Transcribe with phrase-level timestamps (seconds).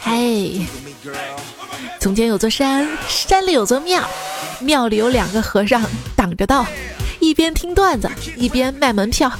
[0.00, 0.62] 嘿，
[2.00, 4.02] 从前有座山，山里有座庙，
[4.60, 5.82] 庙里有两个和尚
[6.16, 6.64] 挡着道，
[7.20, 9.30] 一边听段子，一边卖门票。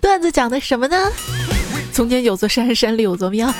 [0.00, 1.12] 段子讲的什么呢？
[1.92, 3.54] 从前有座山，山里有座庙。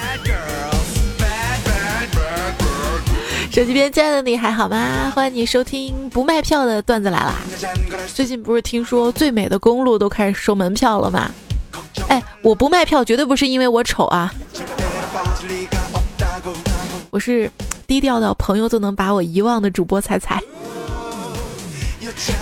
[3.52, 5.12] 手机边亲爱的你还好吗？
[5.14, 7.36] 欢迎你收听不卖票的段子来啦！
[8.12, 11.30] 最近不是听说最美的公路都开始收门票了吗？
[12.46, 14.32] 我不卖票绝对不是因为我丑啊，
[17.10, 17.50] 我是
[17.88, 20.40] 低调到朋友都能把我遗忘的主播彩彩。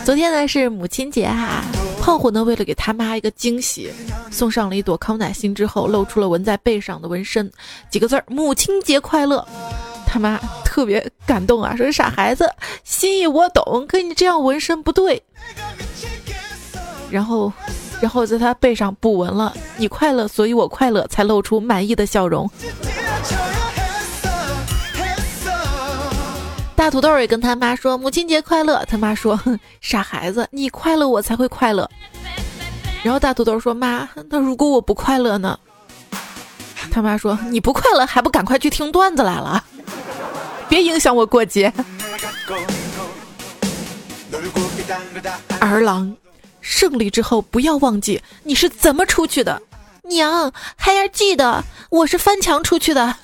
[0.05, 1.65] 昨天呢是母亲节哈，
[2.03, 3.91] 胖虎呢为了给他妈一个惊喜，
[4.31, 7.51] 送上了一朵康乃馨之后，露出了纹在背上的纹身，
[7.89, 9.43] 几个字儿：母亲节快乐。
[10.07, 12.47] 他妈特别感动啊，说傻孩子，
[12.85, 15.23] 心意我懂，可你这样纹身不对。
[17.11, 17.51] 然后，
[18.01, 22.51] 然后在他背上补纹了，你快乐，所以我快乐，才露出满意的笑容。
[26.77, 29.41] 大土豆也跟他妈说母亲节快乐，他妈说
[29.81, 31.89] 傻孩子，你快乐我才会快乐。
[33.03, 35.59] 然后大土豆说妈，那如果我不快乐呢？
[36.91, 39.65] 他妈说你不快乐还不赶快去听段子来了。
[40.69, 41.73] 别影响我过节。
[45.61, 46.15] 儿郎，
[46.65, 49.61] 胜利之后不要忘记你是怎么出去的。
[50.05, 53.15] 娘，孩儿记得，我是翻墙出去的。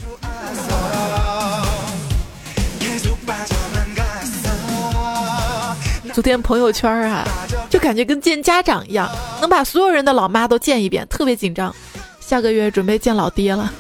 [6.12, 7.27] 昨天朋友圈啊，
[7.70, 11.74] 就感觉跟见家长一样，能把所有人的老妈都见一遍，特别紧张。
[12.20, 13.72] 下个月准备见老爹了。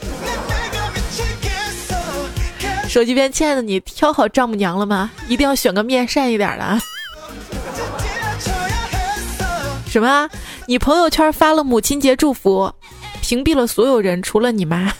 [2.88, 5.10] 手机边，亲爱的，你挑好丈母娘了吗？
[5.28, 6.64] 一定要选个面善一点的。
[6.64, 6.80] 啊！
[9.90, 10.30] 什么？
[10.66, 12.72] 你朋友圈发了母亲节祝福，
[13.20, 14.92] 屏蔽了所有人，除了你妈。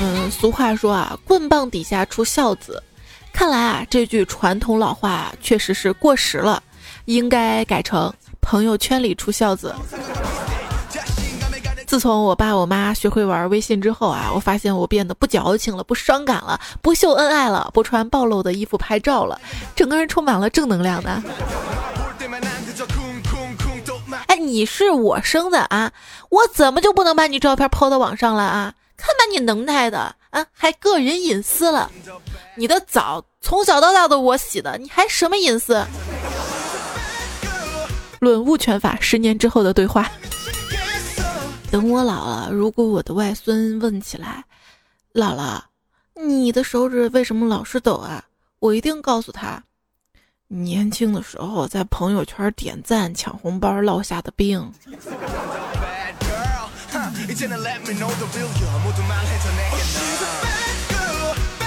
[0.00, 2.80] 嗯，俗话说啊，棍棒底下出孝子。
[3.32, 6.62] 看来啊，这句传统老话确实是过时了，
[7.06, 9.74] 应该改成朋友圈里出孝子。
[11.88, 19.40] 自从我爸我妈学会玩微信之后啊，我发现我变得不矫情了，不伤感了，不秀恩爱了，不穿暴露的衣服拍照了，
[19.74, 21.22] 整个人充满了正能量的。
[24.26, 25.90] 哎，你是我生的啊，
[26.28, 28.74] 我怎么就不能把你照片抛到网上了啊？
[28.98, 31.90] 看把你能耐的啊，还个人隐私了？
[32.56, 35.82] 你的澡从小到大都我洗的，你还什么隐私？
[38.20, 40.06] 论物权法，十年之后的对话。
[41.70, 44.42] 等我老了，如果我的外孙问起来
[45.12, 45.60] ：“姥姥，
[46.14, 48.24] 你的手指为什么老是抖啊？”
[48.58, 49.62] 我一定告诉他：
[50.48, 54.72] 年轻的时候在朋友圈点赞抢红包落下的病。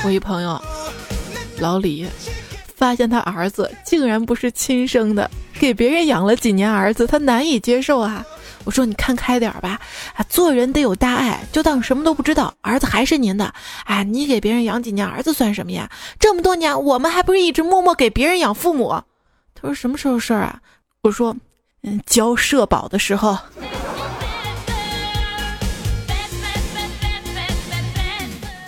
[0.03, 0.59] 我一朋友
[1.59, 2.07] 老李，
[2.75, 5.29] 发现他儿子竟然不是亲生的，
[5.59, 8.25] 给别人养了几年儿子，他难以接受啊。
[8.63, 9.79] 我说你看开点吧，
[10.15, 12.53] 啊，做人得有大爱，就当什么都不知道。
[12.61, 13.53] 儿子还是您的，
[13.85, 15.89] 哎，你给别人养几年儿子算什么呀？
[16.19, 18.89] 这么多年，我们还不是一直默默给别人养父母？
[19.55, 20.59] 他说什么时候事儿啊？
[21.01, 21.35] 我说，
[21.83, 23.37] 嗯，交社保的时候。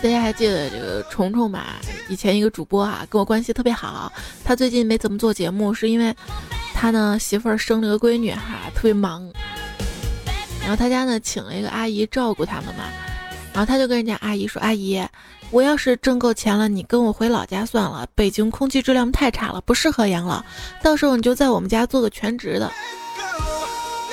[0.02, 1.78] 大家还记得这个虫虫吧？
[2.10, 4.12] 以前一个主播啊，跟我关系特别好。
[4.44, 6.14] 他最近没怎么做节目，是因为
[6.74, 9.31] 他呢媳妇儿生了个闺女哈，特别忙。
[10.63, 12.85] 然后他家呢，请了一个阿姨照顾他们嘛，
[13.51, 15.06] 然后他就跟人家阿姨说：“阿姨，
[15.51, 20.41] 我要是挣够钱了，你跟我回老家算了，北京空气质量太差了，不适合养老。
[20.81, 22.72] 到时候你就在我们家做个全职的。”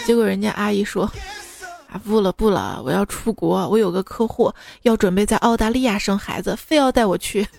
[0.04, 1.04] 结果人家阿姨说
[1.88, 7.46] ：“啊，不了不了，我要出国，我有个客户要准备在澳大利亚生孩子，非要带我去。”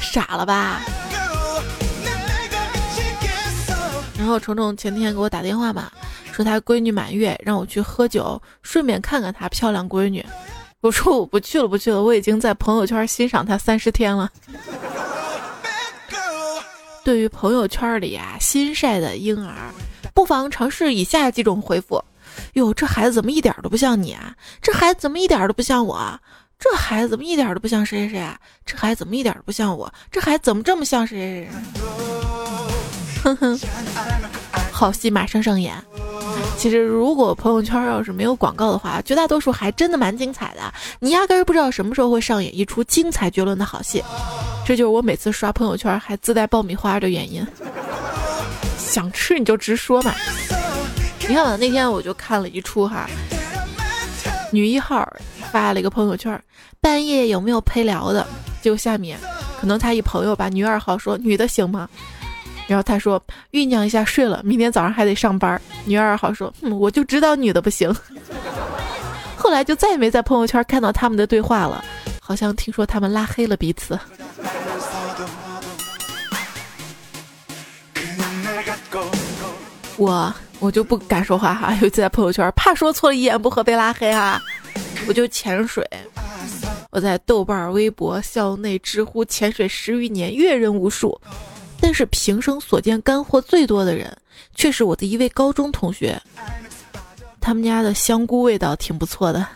[0.00, 0.80] 傻了吧？
[4.18, 5.90] 然后虫虫前天给我打电话嘛，
[6.32, 10.22] 说他闺女满月，让我去喝酒，顺便看看他漂亮闺女。
[10.80, 14.28] 我说我不去了，不去了，我已经在朋友圈欣赏他三十天了。
[17.04, 19.54] 对于朋友圈里啊新晒的婴儿，
[20.12, 22.04] 不妨尝试以下几种回复：
[22.54, 24.34] 哟，这孩子怎么一点都不像你啊？
[24.60, 26.20] 这孩子怎么一点都不像我啊？
[26.58, 28.38] 这孩子怎么一点都不像谁谁谁啊？
[28.66, 29.90] 这孩子怎么一点都不像我？
[30.10, 32.37] 这孩子怎么这么像谁谁谁？
[33.36, 33.68] 哼哼，
[34.72, 35.74] 好戏马上上演。
[36.56, 40.60] 其实，如果朋友圈要是没有广告的话，绝大多数还真的蛮精彩的。
[40.98, 44.02] 你压根儿不知道什么时候会上演一出精彩绝伦的好戏。
[44.66, 47.46] 这就是我每次刷朋友圈还自带爆米花的原因。
[48.76, 50.12] 想吃你就直说嘛。
[51.28, 53.08] 你看，那天我就看了一出哈，
[54.50, 55.06] 女一号
[55.52, 56.42] 发了一个朋友圈，
[56.80, 58.26] 半夜有没有陪聊的？
[58.62, 59.18] 就下面，
[59.60, 61.88] 可能他一朋友吧，女二号说女的行吗？
[62.68, 63.20] 然后他说
[63.50, 65.60] 酝酿一下睡了，明天早上还得上班。
[65.86, 67.92] 女二号说，嗯，我就知道女的不行。
[69.36, 71.82] 后来就再也没在朋友圈看到他们的对话了，
[72.20, 73.98] 好像听说他们拉黑了彼此。
[79.96, 84.40] 我我就不敢说话哈，尤其在朋友圈，怕说错了一言不合被拉黑哈。
[85.08, 85.82] 我就潜水，
[86.90, 91.18] 我在豆瓣、微博、校内、知乎潜水十余年，阅人无数，
[91.80, 94.16] 但是平生所见干货最多的人，
[94.54, 96.20] 却是我的一位高中同学。
[97.40, 99.46] 他们家的香菇味道挺不错的，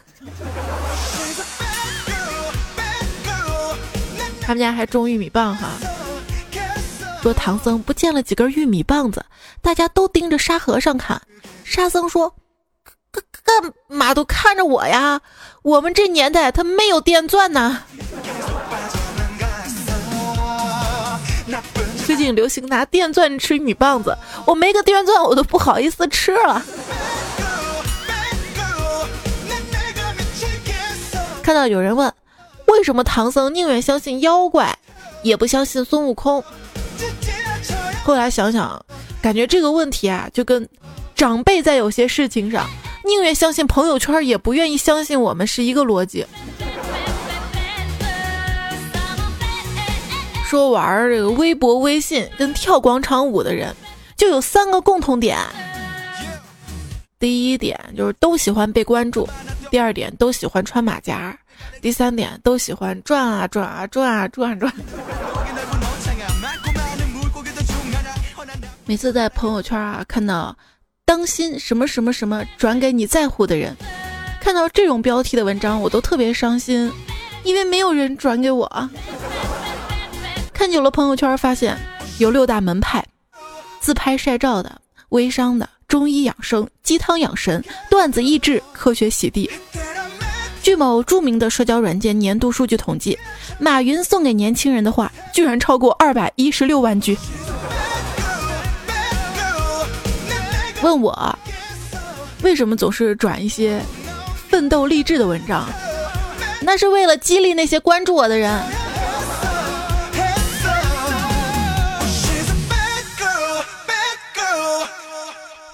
[4.40, 5.70] 他们家还种玉米棒哈。
[7.20, 9.24] 说唐僧不见了几根玉米棒子，
[9.60, 11.20] 大家都盯着沙和尚看。
[11.64, 12.34] 沙僧说
[13.12, 15.20] ：“干干嘛都看着我呀？
[15.62, 17.82] 我们这年代他没有电钻呢。”
[22.06, 26.62] 最近流行拿电钻吃女棒子，我没个电钻我都不好意思吃了。
[31.42, 32.12] 看到有人问，
[32.66, 34.76] 为什么唐僧宁愿相信妖怪，
[35.22, 36.42] 也不相信孙悟空？
[38.04, 38.84] 后来想想，
[39.20, 40.68] 感觉这个问题啊，就跟
[41.14, 42.68] 长辈在有些事情上
[43.04, 46.26] 宁愿相信朋友圈，也不愿意相信我们是一个逻辑。
[50.52, 53.74] 说玩这个微博、微信跟跳广场舞的人，
[54.18, 55.38] 就有三个共同点。
[57.18, 59.26] 第一点就是都喜欢被关注，
[59.70, 61.34] 第二点都喜欢穿马甲，
[61.80, 64.70] 第三点都喜欢转啊转啊转啊转转。
[68.84, 70.54] 每次在朋友圈啊看到
[71.06, 73.74] “当心什么什么什么转给你在乎的人”，
[74.38, 76.92] 看到这种标题的文章，我都特别伤心，
[77.42, 78.90] 因为没有人转给我。
[80.62, 81.76] 看久了朋友圈，发现
[82.18, 83.04] 有六大门派：
[83.80, 87.60] 自拍晒照的、微商的、中医养生、鸡汤养神、
[87.90, 89.50] 段子益智、科学洗地。
[90.62, 93.18] 据某著名的社交软件年度数据统计，
[93.58, 97.18] 马云送给年轻人的话居然超过二百一十六万句。
[100.80, 101.38] 问我
[102.44, 103.82] 为什么总是转一些
[104.48, 105.68] 奋斗励志的文章？
[106.60, 108.62] 那是为了激励那些关注我的人。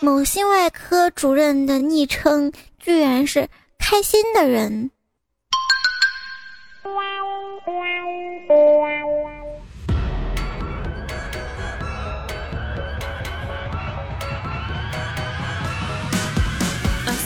[0.00, 3.48] 某心外科主任的昵称居然是
[3.80, 4.92] “开心的人”。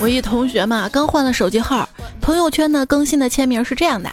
[0.00, 1.86] 我一同学嘛，刚换了手机号，
[2.22, 4.10] 朋友圈呢更新的签名是这样的：“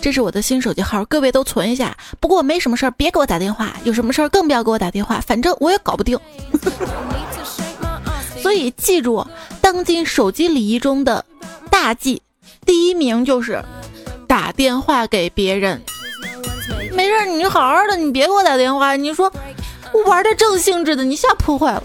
[0.00, 1.94] 这是我的新手机号，各位都存一下。
[2.18, 6.18] 不过没什么事儿，别给我打电话，有什么事儿更不要给我打电话，反正我也搞不定。
[8.40, 9.26] 所以记住，
[9.60, 11.24] 当今手机礼仪中的
[11.70, 12.22] 大忌，
[12.64, 13.62] 第一名就是
[14.26, 15.80] 打电话给别人。
[16.94, 18.96] 没事，你好好的，你别给我打电话。
[18.96, 19.30] 你说
[19.92, 21.82] 我玩的正兴致的，你吓破坏了。”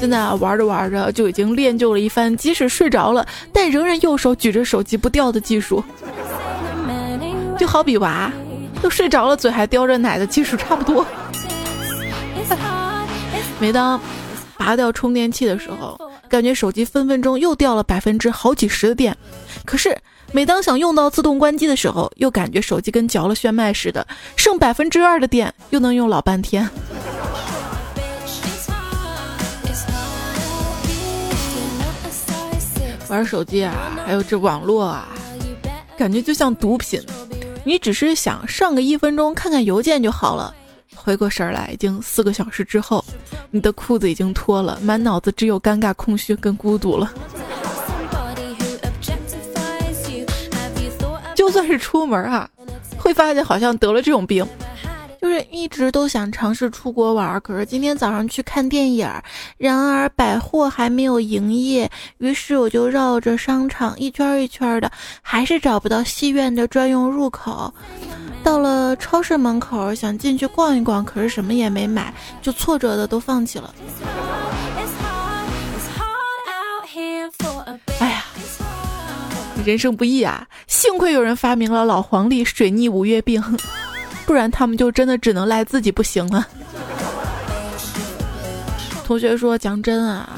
[0.00, 5.82] 现在啊，玩着玩着就已经练就了一番，即使睡着了，但仍然右手举着手机不掉的技术。
[7.58, 8.30] 就好比娃
[8.80, 11.04] 都睡着了，嘴还叼着奶的技术差不多。
[13.60, 14.00] 每当
[14.56, 15.98] 拔掉充电器的时候，
[16.28, 19.16] 感觉手机分分钟又掉了百分之好几十的电。
[19.64, 19.96] 可是
[20.32, 26.68] 每当想用到自动关机的时候，又感觉手机跟嚼了炫迈似的，剩百分之二的电又能用老半天。
[33.08, 33.74] 玩手机啊，
[34.04, 35.08] 还有这网络啊，
[35.96, 37.02] 感觉就像毒品。
[37.64, 40.54] 你只是想上个一分钟看看邮件就好了，
[41.02, 43.04] 回过神来，已经四个小时之后，
[43.50, 47.12] 你的裤子已经脱了，满脑子只有尴尬、空虚跟孤独了。
[51.34, 52.48] 就算是出门啊，
[52.98, 54.46] 会发现好像得了这种病。
[55.20, 59.10] 就是一直都想尝试出国玩，可是今天早上去看电影，
[59.56, 64.90] 然而百货还没有营业，于是我就绕着商场一圈一圈的，
[65.20, 67.74] 还是找不到戏院的专用入口。
[68.42, 73.74] 到了超市门口，想进去逛一逛，可是什么也没买，就挫折的都放弃了。
[78.00, 78.24] 哎呀
[79.64, 80.46] 人生不易啊！
[80.66, 83.42] 幸亏有人发明了老黄历、水逆、五月病，
[84.24, 86.46] 不然他们就真的只能赖自己不行了。
[89.04, 90.28] 同学说：“讲真啊，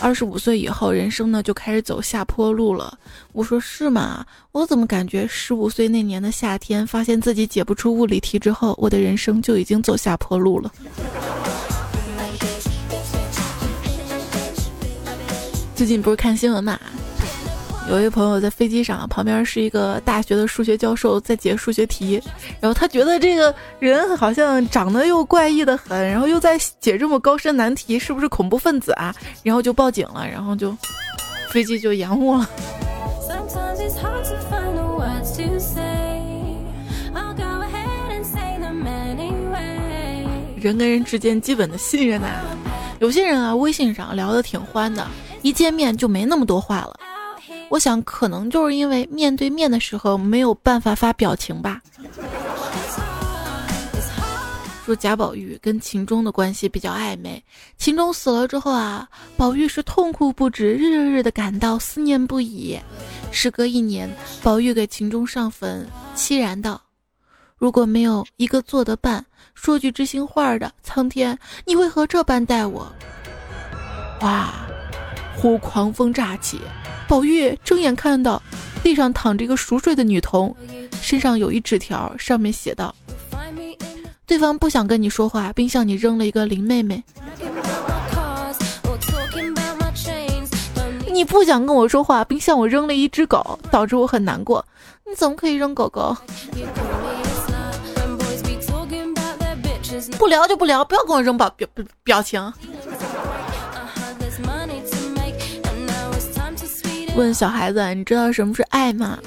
[0.00, 2.98] 二十五岁以后，人生呢就开始走下坡路了。”
[3.32, 4.24] 我说：“是吗？
[4.52, 10.72] 我怎么感觉十五岁那年的夏天，发现自己解不出物理题之后，我的人生就已经走下坡路了？”
[15.74, 16.78] 最近不是看新闻嘛？
[17.88, 22.22] 有一个朋友在飞机上，旁边是一个大学的数学教授在解数学题，
[22.60, 29.14] 然后他觉得这个人好像长得又怪异的很，然后又在解这么高深难题，是不是恐怖分子啊？
[29.42, 30.76] 然后就报警了，然后就
[31.50, 32.48] 飞机就延误了。
[40.60, 42.26] 人跟人之间基本的信任呐，
[42.98, 45.06] 有些人啊，微信上聊得挺欢的，
[45.40, 46.94] 一见面就没那么多话了。
[47.70, 51.80] 我想，可能就是因为面对面的时候没有办法发表情吧。
[54.86, 57.44] 说贾宝玉跟秦钟的关系比较暧昧，
[57.76, 59.06] 秦钟死了之后啊，
[59.36, 62.80] 宝玉是痛哭不止，日日的感到思念不已。
[63.30, 64.08] 时隔一年，
[64.42, 66.80] 宝玉给秦钟上坟，凄然道
[67.58, 69.22] ：“如果没有一个做得伴，
[69.52, 72.90] 说句知心话的，苍天，你为何这般待我？”
[74.22, 74.54] 哇，
[75.36, 76.58] 忽狂风乍起。
[77.08, 78.40] 宝玉睁眼看到
[78.82, 80.54] 地上躺着一个熟睡的女童，
[81.00, 82.94] 身上有一纸条，上面写道
[84.26, 87.02] ：“对方不想跟你说话，并向你扔了一个林妹妹。”
[91.10, 94.64] 你不想跟我说话，并向我扔了一只狗，导致我很难过。
[95.04, 96.16] 你怎么可以扔狗狗？
[100.18, 101.66] 不聊就不聊，不要跟我扔表表
[102.04, 102.52] 表情。
[107.18, 109.18] 问小孩子：“你知道什么是爱吗？”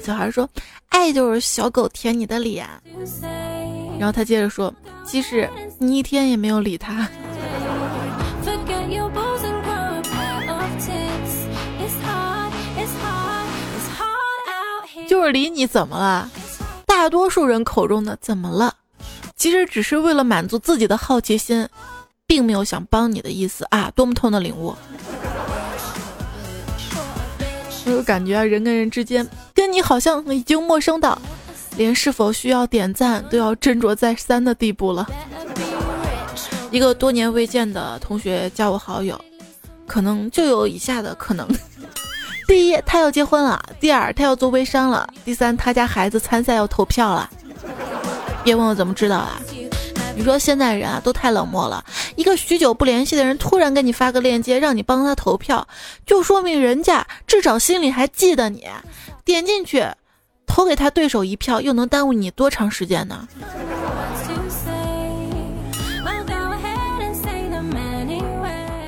[0.00, 0.48] 小孩说
[0.90, 2.64] ：“爱就是小狗舔你的脸。”
[3.98, 4.72] 然后他接着说
[5.04, 7.08] ：“即使你一天也没有理他，
[15.08, 16.30] 就是理你怎么了？
[16.86, 18.72] 大多数人口中的怎么了，
[19.34, 21.68] 其实只是为了满足自己的好奇心，
[22.28, 23.90] 并没有想帮你的意思啊！
[23.96, 24.72] 多么痛的领悟！”
[27.90, 31.20] 就感觉啊人跟人之间，跟你好像已经陌生到，
[31.76, 35.04] 连是否需要点赞都要斟酌再三的地步了。
[36.70, 39.20] 一个多年未见的同学加我好友，
[39.88, 41.48] 可能就有以下的可能：
[42.46, 47.28] 第一，他要结婚了；第二，他要做微商了；第三，他家孩子参赛要投票了。
[48.44, 49.40] 别问我怎么知道啊。
[50.20, 51.82] 你说现在人啊都太冷漠了，
[52.14, 55.66] 一个许久不联系的人突然给你发个链接，让你帮他投票，
[56.04, 58.66] 就说明人家至少心里还记得你。
[59.24, 59.82] 点进去，
[60.46, 63.26] 投给他对手一票，又能耽误你多长时间呢？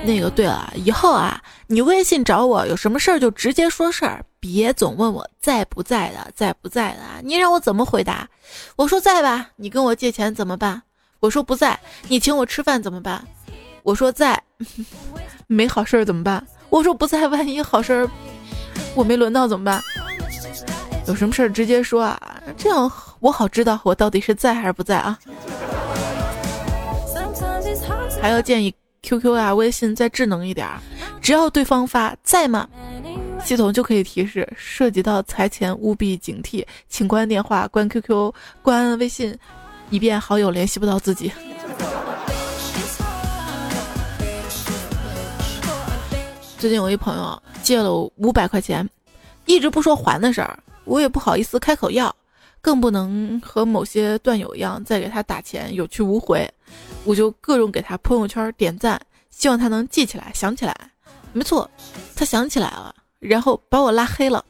[0.04, 8.28] 那个对了，以后啊，你微信找我有什么事儿就直接说事儿，别总问我在不在的，在不在的，你让我怎么回答？
[8.76, 10.82] 我说在吧，你跟我借钱怎么办？
[11.22, 13.24] 我说不在，你请我吃饭怎么办？
[13.84, 14.42] 我说在，
[15.46, 16.44] 没好事儿怎么办？
[16.68, 18.10] 我说不在，万一好事儿
[18.96, 19.80] 我没轮到怎么办？
[21.06, 25.16] 有什么事儿直接说啊，这样我好知道我到底是在还是不在啊。
[28.20, 30.68] 还要建议 QQ 啊、微信再智能一点，
[31.20, 32.68] 只要对方发在吗，
[33.44, 39.38] 系统就可以提示涉及到财钱务必警惕，请关电话、关 QQ、关微信。
[39.92, 41.30] 以便好友联系不到自己。
[46.58, 48.88] 最近有一朋友借了五百块钱，
[49.44, 52.14] 一直不说还的事儿，我也不好意思开口要，
[52.62, 56.50] 更不能和某些段友一样再给他打钱有去无回，
[57.04, 60.74] 我就各种给他朋友圈点赞，希望他能记起来想起来。
[61.34, 61.70] 没错，
[62.16, 64.42] 他想起来了，然后把我拉黑了。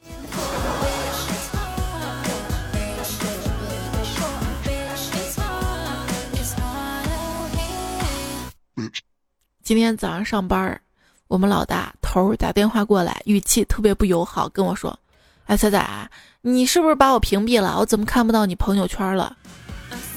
[9.62, 10.80] 今天早上上班，
[11.28, 14.98] 我们老大头打电话过来，语气特别不友好，跟我说
[15.46, 17.76] ：“哎，彩彩，你是不是把我屏蔽了？
[17.78, 19.36] 我怎么看不到你朋友圈了？”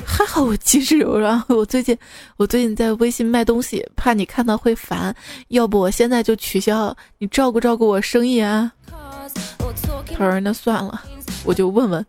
[0.03, 1.95] 还好我机智柔软，我最近
[2.37, 5.15] 我最近在微信卖东西，怕你看到会烦，
[5.49, 8.71] 要不我现在就取消，你照顾照顾我生意啊。
[10.17, 11.03] 他说：“那算了，
[11.43, 12.03] 我就问问。”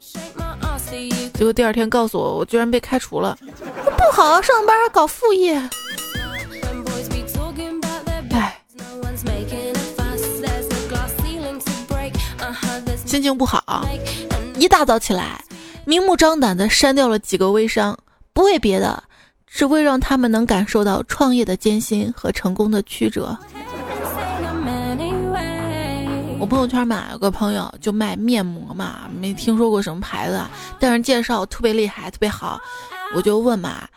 [1.34, 5.60] 结果第二天告诉我，我居然被开除了，不好好上班搞副业。
[13.16, 13.88] 心情不好，
[14.58, 15.42] 一大早起来，
[15.86, 17.98] 明目张胆的删掉了几个微商，
[18.34, 19.02] 不为别的，
[19.46, 23.34] 只为让他们能感受到创业的艰辛和成功的曲折。
[26.38, 30.38] 我朋友圈嘛，有个朋友就卖面膜嘛，没听说过什么牌子，
[30.78, 32.60] 但是介绍特别厉害，特别好，
[33.14, 33.88] 我就问嘛，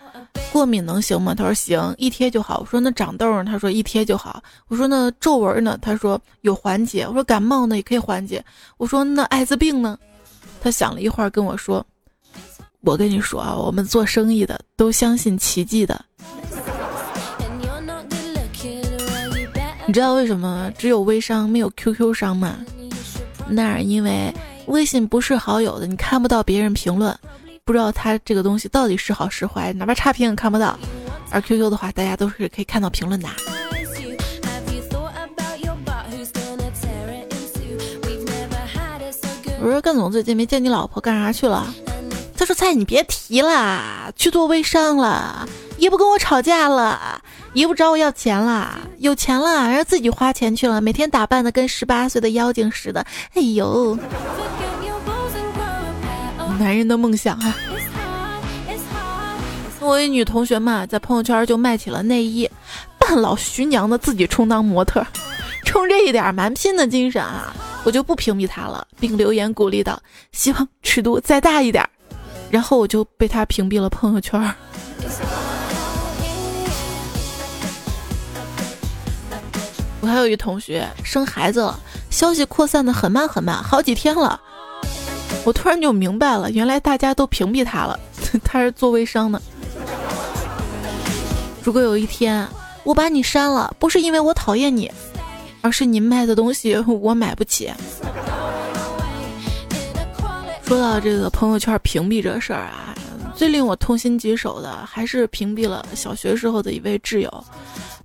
[0.51, 1.36] 过敏能行吗？
[1.36, 2.59] 他说行，一贴就好。
[2.59, 3.45] 我说那长痘呢？
[3.45, 4.41] 他说一贴就好。
[4.67, 5.77] 我说那皱纹呢？
[5.81, 7.07] 他说有缓解。
[7.07, 8.43] 我说感冒呢也可以缓解。
[8.77, 9.98] 我说那艾滋病呢？
[10.62, 11.86] 他想了一会儿跟我说，
[12.81, 16.03] 我跟你说啊，我们做生意的都相信奇迹的。
[19.86, 22.57] 你知道为什么只有微商没有 QQ 商吗？
[23.48, 24.31] 那是因为
[24.67, 27.17] 微信不是好友的，你看不到别人评论，
[27.69, 30.75] 不知道他这个东西到底是好是坏，哪怕差评也看不到。
[31.29, 33.29] 而 QQ 的话，大家都是可以看到评论的。
[39.61, 41.71] 我说干总最近没见你老婆，干啥去了？
[42.35, 45.47] 他说菜你别提了，去做微商了。
[45.77, 47.21] 也不跟我吵架了，
[47.53, 53.05] 也不找我要钱了，有钱了，然后自己花钱去了，每天打扮的跟十八岁的妖精似的。
[53.35, 53.95] 哎呦，
[56.59, 57.55] 男人的梦想啊！
[59.79, 62.47] 我一女同学嘛，在朋友圈就卖起了内衣，
[62.99, 65.01] 半老徐娘的自己充当模特，
[65.63, 69.97] 冲这一点蛮拼的精神啊，我就不屏蔽她了，并留言鼓励道：
[70.33, 71.87] 希望尺度再大一点。
[72.51, 74.53] 然后我就被她屏蔽了朋友圈。
[80.01, 84.41] 我还有一同学生孩子了，消息扩散的很慢很慢，好几天了。
[85.45, 88.00] 我突然就明白了，原来大家都屏蔽他了，
[88.43, 89.41] 他是做微商的。
[91.63, 92.48] 如果有一天
[92.83, 94.91] 我把你删了，不是因为我讨厌你，
[95.62, 97.71] 而是你卖的东西 我买不起。
[100.63, 102.93] 说到这个朋友圈屏蔽这事儿啊，
[103.36, 107.43] 最令我痛心疾首的还是屏蔽了小学时候的一位挚友。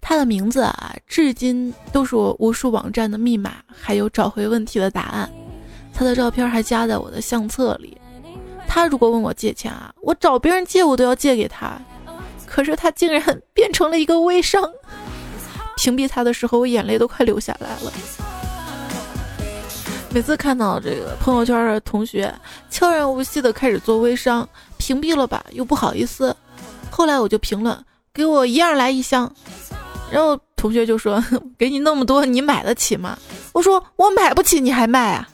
[0.01, 5.31] 他的名字啊，至今都是我无数网站的密码，还有找回问题的答案。
[5.95, 7.97] 他的照片还加在我的相册里。
[8.67, 11.79] 他如果问我借钱啊，我找别人借我都要借给他。
[12.47, 14.63] 可是他竟然变成了一个微商。
[15.77, 17.93] 屏蔽他的时候，我眼泪都快流下来了。
[20.11, 22.33] 每次看到这个朋友圈的同学
[22.71, 26.35] 悄然无息的开始做微商，屏蔽了吧，又不好意思。
[26.91, 27.77] 后来我就评论，
[28.13, 29.31] 给我一样来一箱。
[30.13, 31.23] 然后同学就说
[31.59, 33.19] ：“给你那么多，你买得起吗？”
[33.53, 35.29] 我说：“我买不起，你还卖啊？”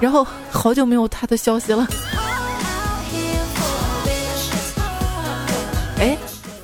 [0.00, 1.86] 然后好久没有他的消息了。
[6.00, 6.16] 哎，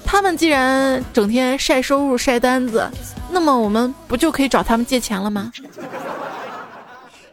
[0.05, 2.89] 他们既然整天晒收入、晒单子，
[3.31, 5.51] 那么我们不就可以找他们借钱了吗？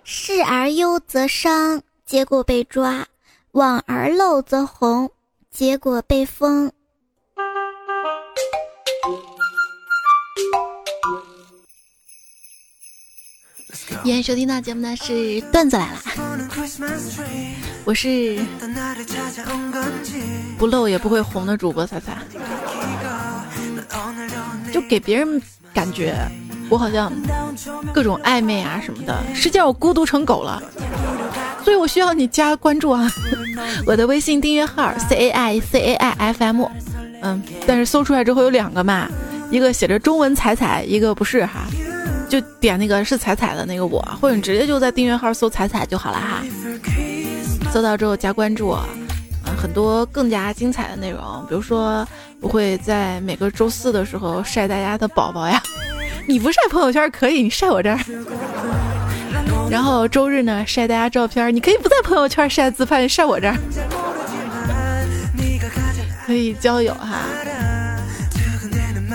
[0.03, 3.03] 视而优则商，结果被抓；
[3.51, 5.09] 往而漏则红，
[5.51, 6.71] 结果被封。
[14.03, 15.99] 今天收听到节目呢是段子来了，
[17.85, 18.39] 我是
[20.57, 22.17] 不露也不会红的主播彩彩，
[24.71, 25.39] 就给别人
[25.71, 26.15] 感觉
[26.67, 27.13] 我好像
[27.93, 30.61] 各种暧昧啊什么的，实际上我孤独成狗了，
[31.63, 33.07] 所以我需要你加关注啊，
[33.85, 36.67] 我的微信订阅号 c a i c a i f m，
[37.21, 39.07] 嗯，但是搜出来之后有两个嘛，
[39.51, 41.67] 一个写着中文彩彩，一个不是哈。
[42.31, 46.41] 就点那个是彩彩的那个我，或者你直接就在订阅号搜彩彩就好了哈。
[47.73, 48.87] 搜到之后加关注，啊，
[49.61, 52.07] 很多更加精彩的内容，比如说
[52.39, 55.61] 我会在每个周四的时候晒大家的宝宝呀。
[56.25, 57.99] 你不晒朋友圈可以，你晒我这儿。
[59.69, 63.57] 然后周日呢晒大家照片，你可以不在朋友圈晒自拍，晒我这儿。
[66.25, 67.25] 可以交友哈，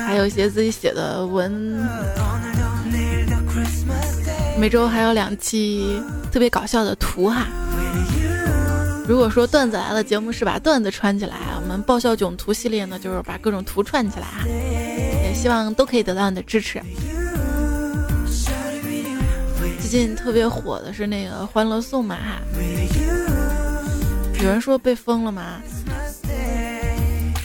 [0.07, 1.83] 还有一些自己写的文。
[4.59, 6.01] 每周还有两期
[6.33, 7.47] 特别搞笑的图哈。
[9.07, 14.47] 如果说段子来了节目是把段子串起来，我们爆笑囧图系列呢就是把各种图串起来哈。
[14.47, 16.81] 也希望都可以得到你的支持。
[19.79, 22.41] 最近特别火的是那个《欢乐颂》嘛哈。
[24.43, 25.61] 有人说被封了吗？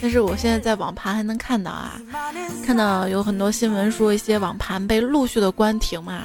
[0.01, 2.01] 但是我现在在网盘还能看到啊，
[2.65, 6.23] 看到有很多新闻说一些网盘被陆续的关停嘛。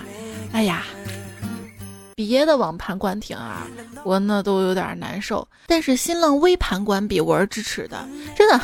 [0.57, 0.85] 哎呀，
[2.15, 3.67] 别的网盘关停啊，
[4.05, 5.47] 我那都有点难受。
[5.67, 8.59] 但是新浪微盘关闭，我是支持的，真的。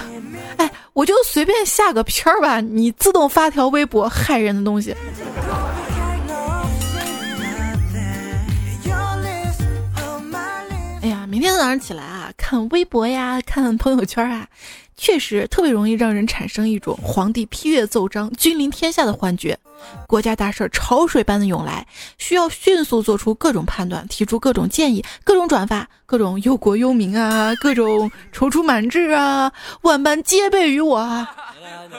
[0.56, 4.96] 哎，我就随便下个片儿吧，你自动发条微博害人的东西。
[11.02, 14.46] 哎呀，明天早上起来啊，看微博呀，看朋友圈啊，
[14.96, 19.58] 确实特别容易让人产生一种皇帝批阅奏章、君临天下的幻觉。
[20.06, 21.84] 国家大事潮水般的涌来，
[22.16, 29.52] 需要迅速做出各种判断，提出各种建议，各种转发，各种忧国忧民啊，各种踌躇满志啊，
[29.82, 31.34] 万般皆备于我啊。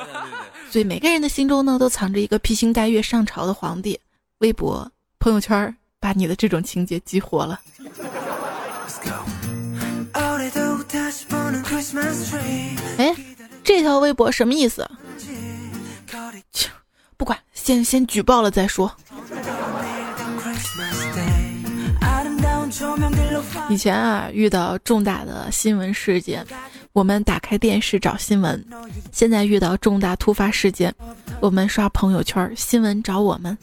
[0.71, 3.99] 所以每个人的心中呢，都藏着一个披星戴月上朝的皇帝。
[4.39, 7.60] 微博、朋友圈把你的这种情节激活了。
[12.97, 13.15] 哎，
[13.63, 14.89] 这条微博什么意思？
[16.51, 16.69] 切，
[17.17, 18.91] 不管，先先举报了再说。
[23.69, 26.45] 以前啊，遇到重大的新闻事件，
[26.91, 28.59] 我们打开电视找新闻；
[29.11, 30.93] 现在遇到重大突发事件，
[31.39, 33.57] 我们刷朋友圈，新闻找我们。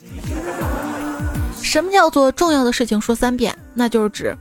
[1.62, 3.56] 什么叫做重要的事情说三遍？
[3.74, 4.36] 那就是指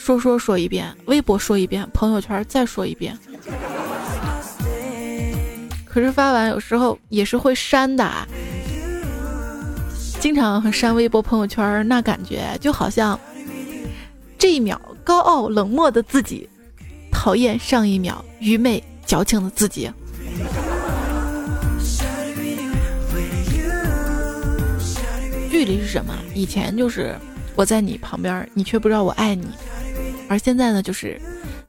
[0.00, 3.16] 说说说一遍，微博说一遍，朋友圈再说一遍。
[5.84, 8.10] 可是发完有时候也是会删的，
[10.18, 13.18] 经常删微博、朋友圈，那感觉就好像
[14.38, 16.48] 这一秒高傲冷漠的自己，
[17.12, 19.90] 讨厌上一秒愚昧矫情的自己。
[25.50, 26.14] 距离是什么？
[26.34, 27.14] 以前就是
[27.54, 29.44] 我在你旁边，你却不知道我爱你；
[30.30, 31.20] 而现在呢，就是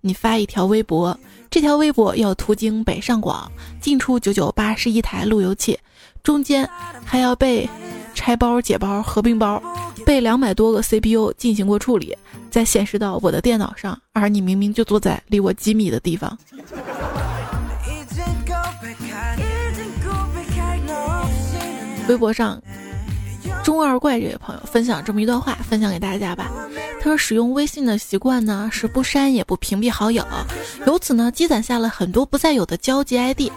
[0.02, 1.20] 你发一条微博，
[1.50, 5.80] 这条微博要途经北上广进出九九八十一台路由器，
[6.22, 6.70] 中间
[7.04, 7.68] 还要被
[8.14, 9.60] 拆包、解包、合并包，
[10.06, 12.16] 被两百多个 CPU 进行过处理，
[12.52, 16.38] 再显示到我的电脑上，而你明明就坐在离我几米的地方。
[22.08, 22.62] 微博上。
[23.64, 26.52] 中二怪这位朋友分享这么一段话，分享给大家吧。
[27.00, 30.26] 他说，使用微信的习惯呢是不删也不屏蔽好友，
[30.86, 33.52] 由此呢积攒下了很多不再有的交际 ID。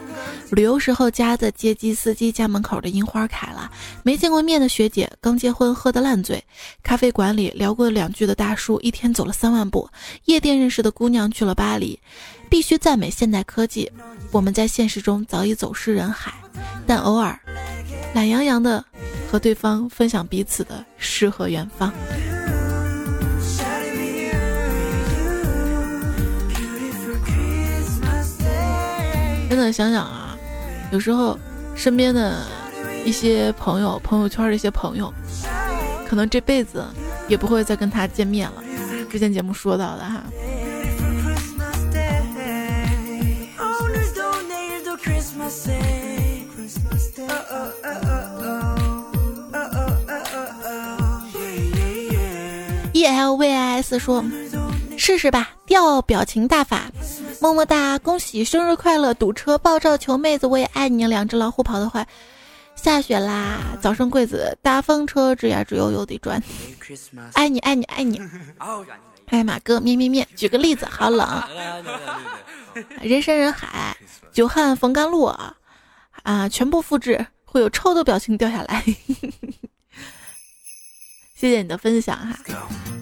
[0.51, 3.71] 旅游时候加的接机司机家门口的樱花开了，
[4.03, 6.43] 没见过面的学姐刚结婚喝得烂醉，
[6.83, 9.89] 咖啡馆里聊过两句的大叔一天走了三万步，
[10.27, 11.99] 夜店认识的姑娘去了巴黎。
[12.51, 13.91] 必须赞美现代科技，
[14.31, 16.33] 我们在现实中早已走失人海，
[16.87, 17.37] 但偶尔
[18.15, 18.85] 懒洋洋的。
[19.35, 21.93] 和对方分享彼此的诗和远方。
[29.51, 30.39] 真的想想啊，
[30.93, 31.37] 有时候
[31.75, 32.47] 身边的
[33.05, 35.13] 一些朋友，朋友圈的一些朋友，
[36.09, 36.85] 可能这辈子
[37.27, 38.63] 也不会再跟他见面了。
[39.11, 40.23] 之前节目说到的哈。
[53.07, 54.25] L V I S 说
[54.97, 56.83] ：“试试吧，掉表情大法，
[57.41, 59.13] 么么哒，恭喜生日快乐！
[59.15, 61.07] 堵车爆照求妹子，我也爱你。
[61.07, 62.07] 两只老虎跑得快，
[62.75, 63.59] 下雪啦！
[63.81, 66.43] 早生贵子，大风车吱呀吱悠悠地转，
[67.35, 68.21] 爱你爱你爱你。
[69.27, 71.43] 哎，马哥咩咩咩，举个例子，好冷。
[73.01, 73.97] 人山人海，
[74.33, 75.55] 久旱逢甘露啊，
[76.23, 78.85] 啊全部复制会有臭的表情掉下来。”
[81.45, 82.35] 谢谢你的分享哈，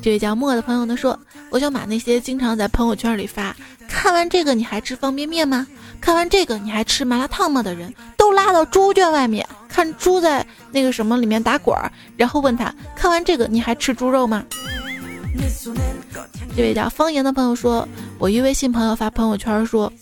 [0.03, 1.17] 这位叫莫的朋友呢说，
[1.49, 3.55] 我想把那些经常在朋友圈里发
[3.89, 5.65] “看完这个你还吃方便面吗？
[6.01, 14.45] 看完这个你还吃麻辣烫吗”的人都拉到猪圈外面，看猪在那个什么里面打滚儿，然后问他看完这个你还吃猪肉吗？
[16.57, 17.87] 这位叫方言的朋友说，
[18.19, 19.93] 我一微信朋友发朋友圈说，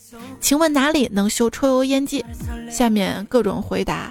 [0.40, 2.24] 请问哪里能修抽油烟机？
[2.70, 4.10] 下面各种回答。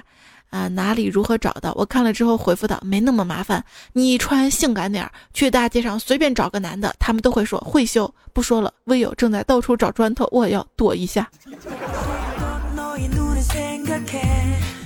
[0.50, 1.72] 啊，哪里如何找到？
[1.74, 8.12] 我看了之后回复道：“没那么麻烦，你穿性感点儿，去大街上随便找个男的，他们都会说会修。
[8.32, 11.30] 不说了，微友正在到处找砖头，我要躲一下。”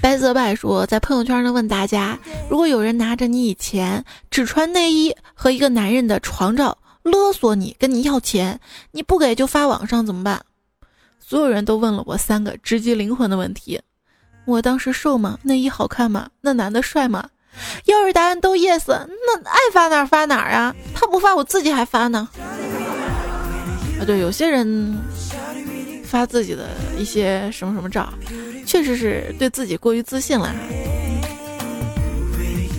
[0.02, 2.18] 白泽拜说，在朋友圈呢问大家：
[2.50, 10.42] 如果有人拿着你以前只穿内衣和一个男人的床照勒索你，跟你要钱，你不给就发网上怎么办？
[11.18, 13.80] 所有人都问了我三个直击灵魂的问题。
[14.44, 15.38] 我当时瘦吗？
[15.42, 16.28] 内衣好看吗？
[16.40, 17.28] 那男的帅吗？
[17.84, 20.74] 要是答案都 yes，那爱发哪发哪啊！
[20.94, 22.28] 他不发，我自己还发呢。
[24.00, 24.98] 啊，对，有些人
[26.04, 28.12] 发自己的一些什么什么照，
[28.66, 30.52] 确实是对自己过于自信了。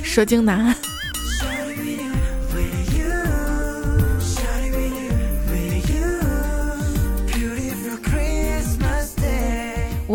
[0.04, 0.76] 蛇精男。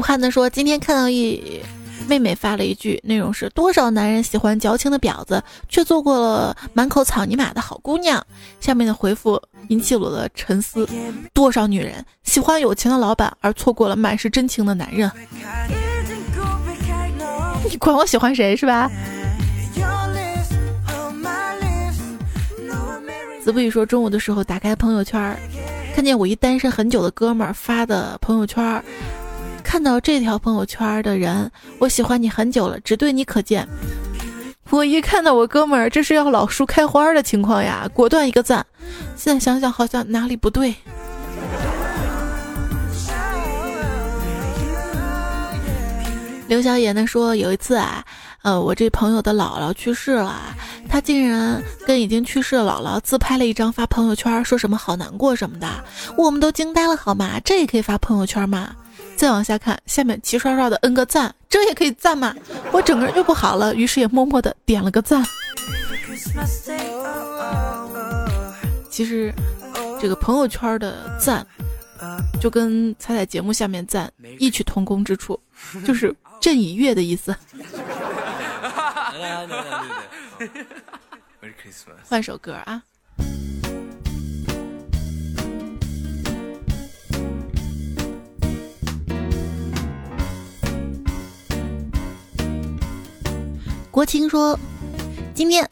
[0.00, 1.60] 武汉的说，今天看到一
[2.08, 8.26] 妹妹发了一句，内容是多少男人喜欢矫情的婊子，却做过了满口草泥马的好姑娘。
[8.62, 10.88] 下面的回复引起了我的沉思：
[11.34, 15.10] 多少女人喜欢有钱的老板，而错过了满是真情的男人？
[17.68, 18.90] 你 管我喜欢谁是吧？
[23.44, 25.36] 子不语说，中午的时候打开朋友圈，
[25.94, 28.82] 看见我一单身很久的哥们儿发的朋友圈。
[29.70, 33.64] 看到这条朋友圈的人，我喜欢你很久了，只对你可见。
[34.70, 38.66] 我一看到我哥们儿，这是要老树开花的情况呀，果断一个赞。
[39.14, 40.74] 现在想想好像哪里不对。
[46.48, 48.04] 刘小野呢说，有一次啊，
[48.42, 50.36] 呃，我这朋友的姥姥去世了，
[50.88, 55.68] 他竟然跟已经去世的姥姥自拍了一张发朋友圈，说什么好难过什么的，
[56.16, 57.38] 我们都惊呆了，好吗？
[57.44, 58.74] 这也可以发朋友圈吗？
[59.20, 62.34] 再往下看，下面齐刷刷的摁个赞，这也可以赞吗？
[62.72, 65.22] 我整个人就不好了，于是也默默的点了个赞。
[68.88, 69.30] 其实，
[70.00, 71.46] 这个朋友圈的赞，
[72.40, 75.38] 就跟彩彩节目下面赞异曲同工之处，
[75.84, 77.36] 就是朕已阅的意思。
[82.08, 82.82] 换首歌啊。
[93.90, 94.56] 国青说，
[95.34, 95.68] 今天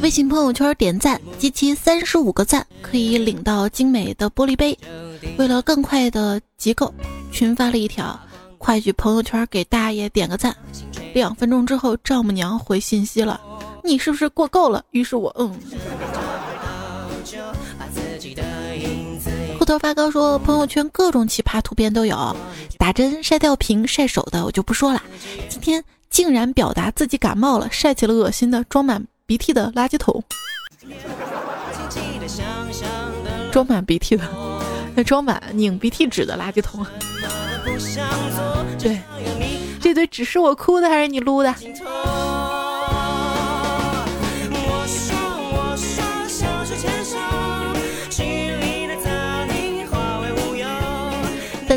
[0.00, 4.78] 微信朋友圈点赞集齐三十五个赞，可以领到精美的玻璃杯。
[5.38, 6.94] 为了更快的集够，
[7.32, 8.18] 群发了一条：
[8.58, 10.56] 快去朋友圈给大爷点个赞。
[11.12, 13.40] 两分钟之后，丈母娘回信息了
[13.82, 15.52] ：“你是不是过够了？”于是我嗯。
[19.58, 22.36] 秃头发糕说，朋友圈各种奇葩图片都有，
[22.78, 25.02] 打针、晒吊瓶、晒手的我就不说了。
[25.48, 25.82] 今天。
[26.10, 30.22] 竟然表达自己感冒了，晒起了恶心的装满鼻涕的垃圾桶，
[33.52, 34.24] 装满鼻涕的，
[34.94, 36.84] 那 装满拧鼻涕纸的垃圾桶。
[38.78, 39.00] 对，
[39.80, 41.54] 这堆纸是我哭的还是你撸的？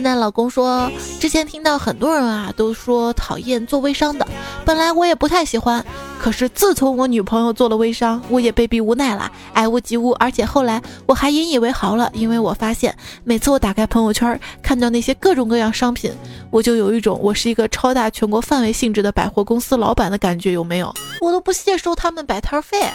[0.02, 4.28] 蛋蛋老公说，之前听到很多人啊都说讨厌做微商的，
[4.66, 5.86] 本来我也不太喜欢，
[6.20, 16.12] 可是自从我女朋友做了微商，我也被逼无奈了，爱屋及乌，而且后来我还引以为豪了，因为我发现每次我打开朋友圈，看到那些各种各样商品，
[16.50, 20.92] 我就有一种我是一个超大全国范围性质的百货公司老板的感觉，有没有？
[21.22, 22.90] 我都不屑收他们摆摊费。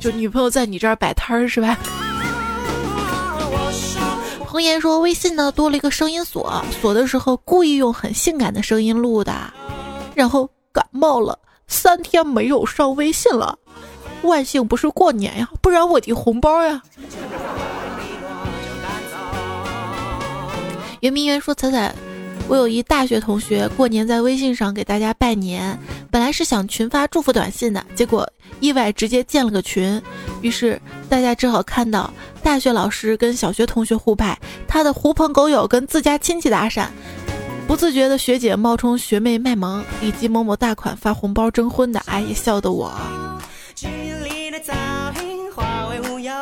[0.00, 1.78] 就女朋友在你这儿摆摊儿是吧？
[4.46, 9.32] 红颜说微信呢多了一个声音锁，锁的时候故意用很性感的声音录的，
[10.14, 13.58] 然后感冒了三天没有上微信了。
[14.22, 16.82] 万幸不是过年呀，不然我的红包呀。
[21.00, 21.94] 圆明园说彩彩。
[22.52, 25.74] 我有一大学同学过年在微信上给大家拜年，
[26.10, 29.98] 本来是想群发祝福短信的，结果意外直接建了个群，
[30.42, 32.12] 于是大家只好看到
[32.42, 34.38] 大学老师跟小学同学互拜，
[34.68, 36.88] 他的狐朋狗友跟自家亲戚搭讪，
[37.66, 42.92] 不自觉的学姐冒充学妹卖萌，以及某某大款发红包征婚的，哎呀，笑得我。
[45.54, 46.32] 化为无有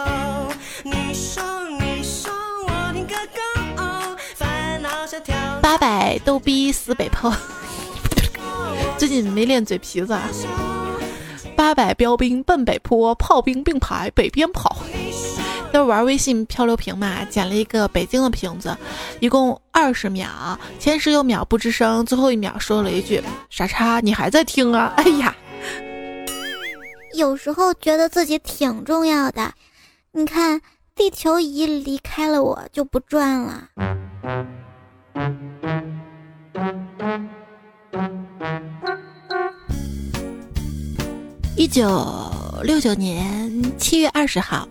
[0.83, 1.43] 你说
[1.79, 2.33] 你说
[2.67, 3.60] 我听个够
[5.63, 7.33] 八百逗逼死北坡，
[8.97, 10.13] 最近没练嘴皮子。
[10.13, 10.23] 啊。
[11.57, 14.77] 八百标兵奔北坡，炮兵并排北边跑。
[15.73, 18.77] 都玩微信漂流瓶嘛，捡了一个北京的瓶子，
[19.21, 25.37] 一共二十秒，前十六秒不吱声，最后一秒说了一句：“傻叉，你还在听啊？” 哎呀，
[27.15, 29.53] 有时候觉得自己挺重要的。
[30.11, 30.61] 你看，
[30.97, 33.69] 地球仪离开了我就不转了。
[41.57, 44.67] 一九六九年七月二十号，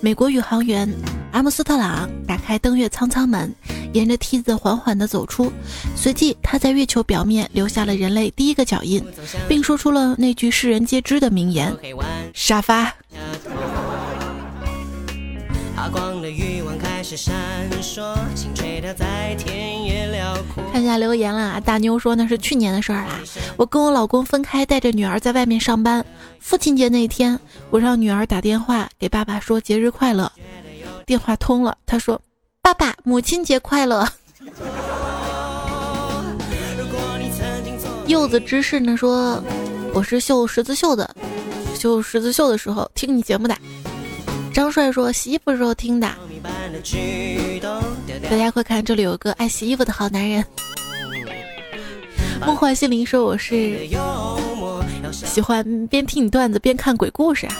[0.00, 0.88] 美国宇航员
[1.32, 3.54] 阿姆斯特朗打开登月舱舱门，
[3.92, 5.52] 沿着梯子缓缓地走出。
[5.94, 9.04] 随即，他在月球表面留下了人类第一个脚印，
[9.48, 11.76] 并说出了那句世人皆知的名言
[12.34, 12.92] ：“沙发。”
[20.72, 23.18] 看一下留言啦，大妞说那是去年的事儿啦。
[23.56, 26.04] 我跟我老公分开，带着女儿在外面上班。
[26.38, 30.30] 父亲节那天，我让女儿打电话给爸爸说节日快乐。
[31.06, 32.20] 电话通了，他说
[32.60, 34.06] ：“爸爸，母亲节快乐。
[38.06, 39.42] 柚子芝士呢说，
[39.94, 41.08] 我是绣十字绣的，
[41.74, 43.56] 绣十字绣的时候听你节目的。
[44.52, 46.08] 张帅说洗衣服时候听的。
[48.28, 50.44] 大家快看，这里有个爱洗衣服的好男人。
[52.40, 53.86] 梦幻心灵说我是
[55.12, 57.54] 喜欢边听你段子边看鬼故事啊，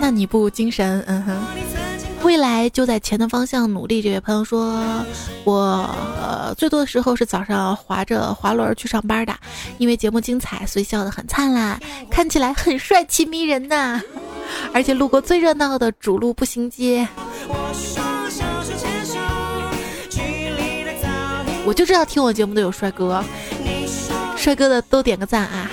[0.00, 1.02] 那你不精神？
[1.06, 1.79] 嗯哼。
[2.22, 4.02] 未来就在钱的方向努力。
[4.02, 4.80] 这位朋友说，
[5.44, 5.88] 我
[6.22, 9.34] 呃最多的时候是早上滑着滑轮去上班的，
[9.78, 11.80] 因为节目精彩，所以笑得很灿烂，
[12.10, 14.00] 看起来很帅气迷人呐。
[14.72, 17.06] 而且路过最热闹的主路步行街，
[21.64, 23.24] 我就知道听我节目的有帅哥，
[24.36, 25.70] 帅哥的都点个赞啊！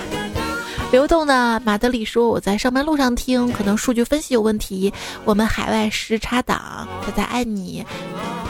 [0.90, 4.90] 流动的马德里说：“我在上班路上听，可能数据分析有问题。
[5.24, 7.84] 我们海外时差党，他在爱你。”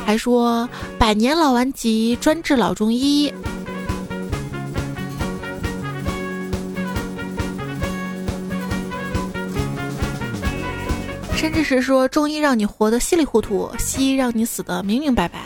[0.07, 3.33] 还说：“百年老顽疾，专治老中医。”
[11.35, 15.41] 甚至是说：“中医让你活得稀里糊涂，西医让你死得明明白白。”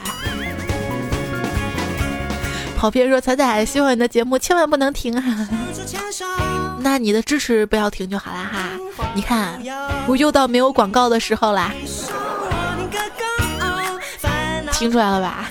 [2.83, 5.49] 跑偏说：“彩彩，希望你的节目千万不能停啊！”
[6.83, 8.71] 那你的支持不要停就好了哈。
[9.15, 9.63] 你看，
[10.09, 11.73] 我又到没有广告的时候啦。
[14.73, 15.49] 听出来了吧？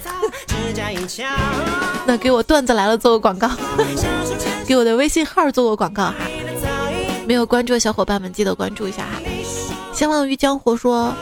[2.05, 3.49] 那给我段子来了做个广告，
[4.67, 6.15] 给我的微信号做个广告哈。
[7.25, 9.21] 没有关注的小伙伴们记得关注一下哈。
[9.93, 11.13] 相忘于江湖说，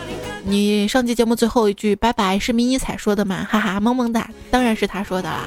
[0.46, 3.48] 你上期节目最后一句拜拜是迷你彩说的吗？
[3.50, 5.46] 哈哈，萌萌哒，当然是他说的啦。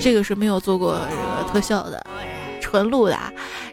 [0.00, 2.04] 这个是没有做过这个特效的。
[2.60, 3.16] 纯录的，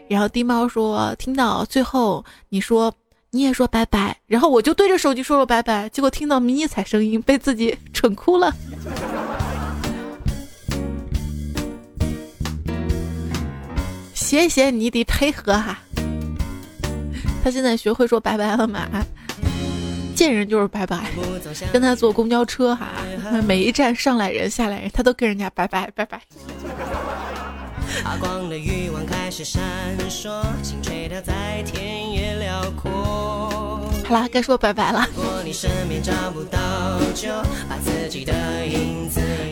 [0.06, 2.94] 然后丁猫说听到最后你说
[3.30, 8.54] 你也说拜拜，然后我就对着手机说了拜拜，结果听到迷你彩声音，被自己蠢哭了。
[14.14, 15.80] 谢谢你的配合哈，
[17.42, 18.86] 他现在学会说拜拜了吗？
[20.14, 21.10] 见人就是拜拜，
[21.72, 22.88] 跟他坐公交车哈，
[23.46, 26.20] 每一站上来人下来人，他都跟人家拜拜拜拜。
[28.02, 29.62] 发光的欲望开始闪
[30.08, 33.90] 烁，轻吹它在田野辽阔。
[34.04, 35.06] 好啦，该说拜拜了。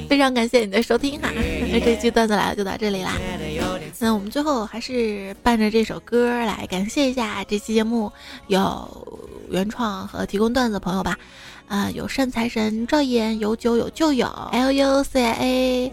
[0.09, 1.29] 非常感谢你的收听哈，
[1.70, 3.12] 那这期段子来了就到这里啦。
[3.99, 8.11] 那我们最后还是伴着这首歌来感谢一下这期节目
[8.46, 11.19] 有原创和提供段子的朋友吧。
[11.69, 14.27] 啊，有善财神赵岩，有酒有旧友。
[14.51, 15.93] L U C I A，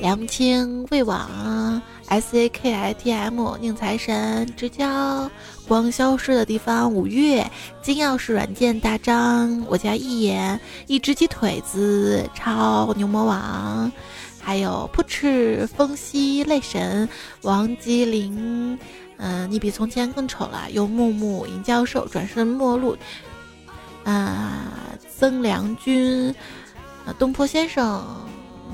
[0.00, 5.30] 梁青魏网 S A K I T M，宁财神之交，
[5.68, 7.48] 光消失的地方五月，
[7.80, 13.92] 金钥匙软件大张，我家一眼一只鸡腿子超牛魔王，
[14.40, 17.08] 还有扑哧风息泪神
[17.42, 18.76] 王吉林，
[19.24, 22.96] 嗯，你比从前更丑了，有木木尹教授转身陌路。
[24.02, 24.64] 啊，
[25.16, 26.34] 曾良君，
[27.06, 28.04] 啊，东坡先生，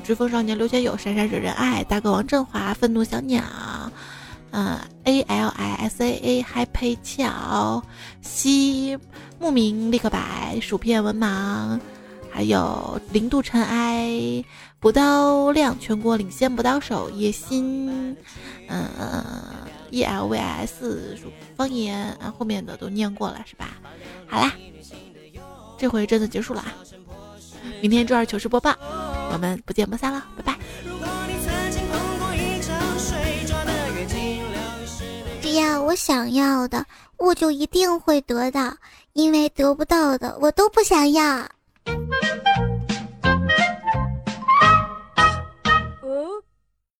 [0.03, 3.45] 追风少年刘学友，闪闪惹人爱，大哥王振华，愤怒小鸟，
[4.53, 7.83] 嗯，A L I S A A，Happy 巧，
[8.23, 8.99] 西
[9.39, 11.79] 牧民立刻白，薯片文盲，
[12.31, 14.43] 还有零度尘埃，
[14.81, 18.17] 补刀亮，全国领先补刀手，叶心，
[18.69, 18.89] 嗯
[19.91, 21.19] ，E L V S，
[21.57, 23.77] 方言，啊，后面的都念过了是吧？
[24.27, 24.53] 好啦。
[25.79, 26.75] 这回真的结束了啊！
[27.81, 28.77] 明天周二糗事播报，
[29.33, 30.59] 我们不见不散了，拜拜。
[35.41, 36.85] 只要我想要的，
[37.17, 38.77] 我就一定会得到，
[39.13, 41.49] 因为得不到的我都不想要。